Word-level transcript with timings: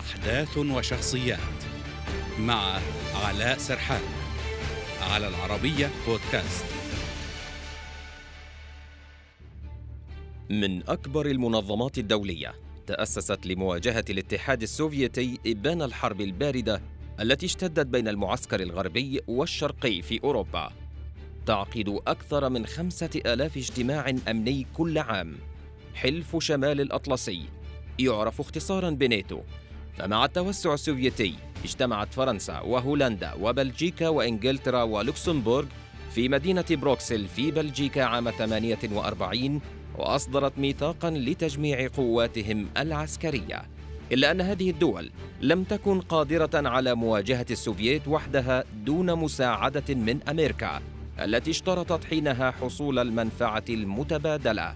أحداث 0.00 0.58
وشخصيات 0.58 1.38
مع 2.38 2.78
علاء 3.14 3.58
سرحان 3.58 4.02
على 5.00 5.28
العربية 5.28 5.90
بودكاست. 6.06 6.64
من 10.50 10.88
أكبر 10.88 11.26
المنظمات 11.26 11.98
الدولية 11.98 12.54
تأسست 12.86 13.46
لمواجهة 13.46 14.04
الاتحاد 14.10 14.62
السوفيتي 14.62 15.38
إبان 15.46 15.82
الحرب 15.82 16.20
الباردة 16.20 16.82
التي 17.20 17.46
اشتدت 17.46 17.86
بين 17.86 18.08
المعسكر 18.08 18.60
الغربي 18.60 19.20
والشرقي 19.28 20.02
في 20.02 20.20
أوروبا. 20.24 20.72
تعقد 21.46 22.00
أكثر 22.06 22.48
من 22.48 22.66
خمسة 22.66 23.20
آلاف 23.26 23.56
اجتماع 23.56 24.14
أمني 24.28 24.66
كل 24.74 24.98
عام. 24.98 25.36
حلف 25.94 26.36
شمال 26.38 26.80
الأطلسي 26.80 27.44
يعرف 27.98 28.40
اختصارا 28.40 28.90
بناتو 28.90 29.40
فمع 30.00 30.24
التوسع 30.24 30.74
السوفيتي 30.74 31.34
اجتمعت 31.64 32.14
فرنسا 32.14 32.60
وهولندا 32.60 33.34
وبلجيكا 33.40 34.08
وإنجلترا 34.08 34.82
ولوكسمبورغ 34.82 35.66
في 36.14 36.28
مدينة 36.28 36.64
بروكسل 36.70 37.28
في 37.28 37.50
بلجيكا 37.50 38.04
عام 38.04 38.30
48 38.30 39.60
وأصدرت 39.98 40.58
ميثاقا 40.58 41.10
لتجميع 41.10 41.88
قواتهم 41.96 42.68
العسكرية 42.76 43.62
إلا 44.12 44.30
أن 44.30 44.40
هذه 44.40 44.70
الدول 44.70 45.10
لم 45.40 45.64
تكن 45.64 46.00
قادرة 46.00 46.68
على 46.68 46.94
مواجهة 46.94 47.46
السوفييت 47.50 48.08
وحدها 48.08 48.64
دون 48.84 49.14
مساعدة 49.14 49.94
من 49.94 50.22
أمريكا 50.28 50.80
التي 51.18 51.50
اشترطت 51.50 52.04
حينها 52.04 52.50
حصول 52.50 52.98
المنفعة 52.98 53.64
المتبادلة. 53.68 54.74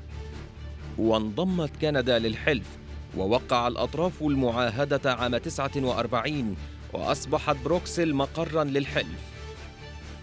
وانضمت 0.99 1.71
كندا 1.81 2.19
للحلف 2.19 2.84
ووقع 3.17 3.69
الأطراف 3.69 4.23
المعاهدة 4.23 5.13
عام 5.13 5.37
49 5.37 6.57
وأصبحت 6.93 7.57
بروكسل 7.65 8.15
مقرا 8.15 8.65
للحلف. 8.65 9.35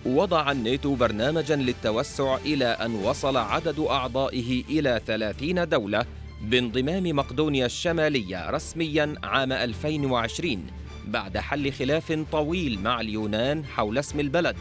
وضع 0.06 0.52
الناتو 0.52 0.96
برنامجا 0.96 1.56
للتوسع 1.56 2.36
إلى 2.36 2.66
أن 2.66 2.96
وصل 2.96 3.38
عدد 3.38 3.80
أعضائه 3.80 4.64
إلى 4.70 5.02
30 5.08 5.70
دولة 5.70 6.06
بانضمام 6.42 7.16
مقدونيا 7.16 7.66
الشمالية 7.66 8.50
رسميا 8.50 9.16
عام 9.24 9.52
2020 9.52 10.68
بعد 11.08 11.38
حل 11.38 11.72
خلاف 11.72 12.12
طويل 12.32 12.80
مع 12.80 13.02
اليونان 13.02 13.66
حول 13.66 13.98
اسم 13.98 14.20
البلد. 14.20 14.56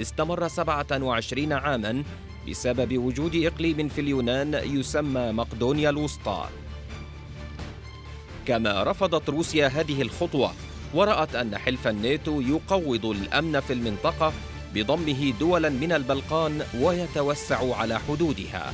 استمر 0.00 0.48
27 0.48 1.52
عاما 1.52 2.02
بسبب 2.48 2.98
وجود 2.98 3.36
إقليم 3.36 3.88
في 3.88 4.00
اليونان 4.00 4.54
يسمى 4.54 5.32
مقدونيا 5.32 5.90
الوسطى. 5.90 6.48
كما 8.46 8.82
رفضت 8.82 9.30
روسيا 9.30 9.66
هذه 9.66 10.02
الخطوة 10.02 10.52
ورأت 10.94 11.34
أن 11.34 11.58
حلف 11.58 11.88
الناتو 11.88 12.40
يقوض 12.40 13.06
الأمن 13.06 13.60
في 13.60 13.72
المنطقة 13.72 14.32
بضمه 14.74 15.32
دولا 15.40 15.68
من 15.68 15.92
البلقان 15.92 16.62
ويتوسع 16.80 17.76
على 17.76 18.00
حدودها. 18.00 18.72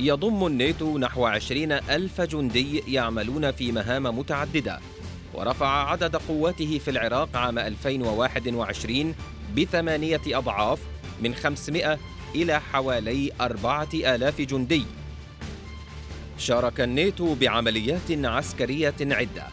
يضم 0.00 0.46
الناتو 0.46 0.98
نحو 0.98 1.26
عشرين 1.26 1.72
ألف 1.72 2.20
جندي 2.20 2.78
يعملون 2.78 3.50
في 3.50 3.72
مهام 3.72 4.18
متعددة 4.18 4.80
ورفع 5.34 5.90
عدد 5.90 6.16
قواته 6.16 6.78
في 6.78 6.90
العراق 6.90 7.36
عام 7.36 7.58
2021 7.58 9.14
بثمانية 9.56 10.20
أضعاف 10.26 10.78
من 11.22 11.34
500 11.34 11.98
إلى 12.34 12.60
حوالي 12.60 13.30
أربعة 13.40 13.88
آلاف 13.94 14.40
جندي. 14.40 14.84
شارك 16.40 16.80
الناتو 16.80 17.34
بعمليات 17.34 18.10
عسكرية 18.10 18.94
عدة. 19.00 19.46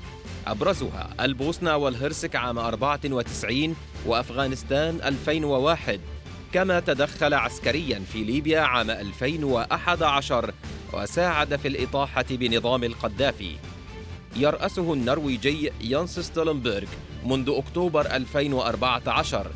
أبرزها 0.48 1.10
البوسنة 1.20 1.78
والهرسك 1.78 2.36
عام 2.36 2.60
94 2.60 3.76
وأفغانستان 4.06 5.00
2001 5.04 6.00
كما 6.54 6.80
تدخل 6.80 7.34
عسكريا 7.34 8.02
في 8.14 8.24
ليبيا 8.24 8.60
عام 8.60 8.90
2011 8.90 10.54
وساعد 10.94 11.56
في 11.56 11.68
الإطاحة 11.68 12.26
بنظام 12.30 12.84
القذافي. 12.84 13.56
يرأسه 14.36 14.94
النرويجي 14.94 15.72
يانس 15.82 16.20
ستولنبرغ 16.20 16.88
منذ 17.26 17.50
أكتوبر 17.50 18.06
2014 18.16 19.52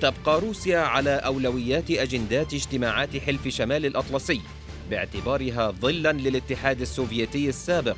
تبقى 0.00 0.40
روسيا 0.40 0.78
على 0.78 1.10
أولويات 1.10 1.90
أجندات 1.90 2.54
اجتماعات 2.54 3.16
حلف 3.16 3.48
شمال 3.48 3.86
الأطلسي. 3.86 4.40
باعتبارها 4.90 5.70
ظلا 5.70 6.12
للاتحاد 6.12 6.80
السوفيتي 6.80 7.48
السابق. 7.48 7.96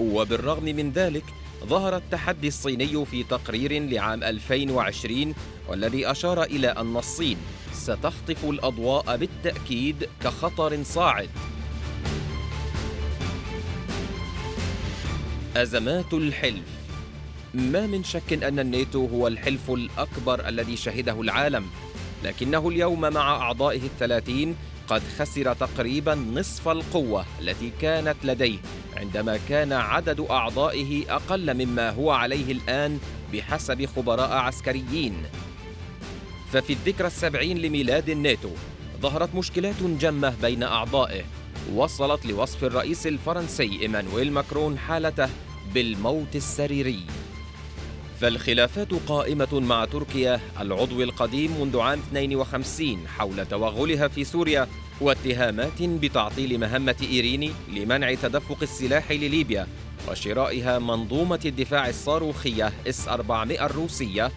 وبالرغم 0.00 0.64
من 0.64 0.90
ذلك 0.90 1.24
ظهر 1.64 1.96
التحدي 1.96 2.48
الصيني 2.48 3.06
في 3.06 3.22
تقرير 3.22 3.82
لعام 3.82 4.22
2020 4.22 5.34
والذي 5.68 6.10
أشار 6.10 6.42
إلى 6.42 6.68
أن 6.68 6.96
الصين 6.96 7.36
ستخطف 7.72 8.44
الأضواء 8.44 9.16
بالتأكيد 9.16 10.08
كخطر 10.22 10.82
صاعد. 10.82 11.28
أزمات 15.56 16.14
الحلف. 16.14 16.68
ما 17.54 17.86
من 17.86 18.04
شك 18.04 18.42
أن 18.42 18.58
الناتو 18.58 19.06
هو 19.06 19.28
الحلف 19.28 19.70
الأكبر 19.70 20.48
الذي 20.48 20.76
شهده 20.76 21.20
العالم 21.20 21.66
لكنه 22.24 22.68
اليوم 22.68 23.00
مع 23.00 23.36
أعضائه 23.36 23.82
الثلاثين 23.82 24.56
قد 24.88 25.02
خسر 25.18 25.52
تقريبا 25.52 26.14
نصف 26.14 26.68
القوة 26.68 27.24
التي 27.40 27.72
كانت 27.80 28.16
لديه 28.24 28.58
عندما 28.96 29.38
كان 29.48 29.72
عدد 29.72 30.20
أعضائه 30.30 31.14
أقل 31.16 31.66
مما 31.66 31.90
هو 31.90 32.10
عليه 32.10 32.52
الآن 32.52 32.98
بحسب 33.32 33.86
خبراء 33.96 34.32
عسكريين. 34.32 35.22
ففي 36.52 36.72
الذكرى 36.72 37.06
السبعين 37.06 37.58
لميلاد 37.58 38.08
الناتو 38.08 38.50
ظهرت 39.00 39.34
مشكلات 39.34 39.82
جمة 39.82 40.34
بين 40.42 40.62
أعضائه 40.62 41.22
وصلت 41.74 42.26
لوصف 42.26 42.64
الرئيس 42.64 43.06
الفرنسي 43.06 43.78
إيمانويل 43.82 44.32
ماكرون 44.32 44.78
حالته 44.78 45.28
بالموت 45.74 46.36
السريري. 46.36 47.00
فالخلافات 48.20 48.94
قائمة 48.94 49.60
مع 49.60 49.84
تركيا 49.84 50.40
العضو 50.60 51.02
القديم 51.02 51.60
منذ 51.60 51.78
عام 51.80 51.98
52 51.98 53.08
حول 53.08 53.46
توغلها 53.46 54.08
في 54.08 54.24
سوريا 54.24 54.68
واتهامات 55.00 55.82
بتعطيل 55.82 56.60
مهمة 56.60 56.96
إيريني 57.02 57.52
لمنع 57.72 58.14
تدفق 58.14 58.58
السلاح 58.62 59.10
لليبيا 59.10 59.66
وشرائها 60.10 60.78
منظومة 60.78 61.40
الدفاع 61.44 61.88
الصاروخية 61.88 62.72
إس 62.88 63.08
400 63.08 63.66
الروسية 63.66 64.30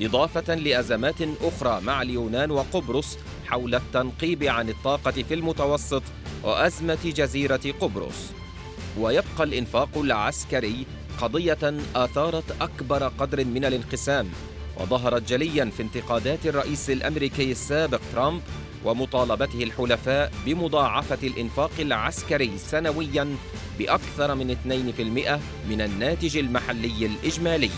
إضافة 0.00 0.54
لأزمات 0.54 1.22
أخرى 1.42 1.80
مع 1.80 2.02
اليونان 2.02 2.50
وقبرص 2.50 3.18
حول 3.46 3.74
التنقيب 3.74 4.42
عن 4.42 4.68
الطاقة 4.68 5.10
في 5.10 5.34
المتوسط 5.34 6.02
وأزمة 6.42 6.98
جزيرة 7.04 7.60
قبرص. 7.80 8.32
ويبقى 8.98 9.44
الإنفاق 9.44 9.88
العسكري 9.98 10.86
قضية 11.20 11.74
آثارت 11.96 12.56
أكبر 12.60 13.08
قدر 13.08 13.44
من 13.44 13.64
الانقسام 13.64 14.28
وظهرت 14.80 15.28
جليا 15.28 15.64
في 15.76 15.82
انتقادات 15.82 16.46
الرئيس 16.46 16.90
الأمريكي 16.90 17.52
السابق 17.52 18.00
ترامب 18.12 18.42
ومطالبته 18.84 19.62
الحلفاء 19.62 20.32
بمضاعفة 20.46 21.18
الإنفاق 21.22 21.70
العسكري 21.78 22.58
سنويا 22.58 23.36
بأكثر 23.78 24.34
من 24.34 24.56
2% 25.68 25.70
من 25.70 25.80
الناتج 25.80 26.36
المحلي 26.36 27.06
الإجمالي. 27.06 27.70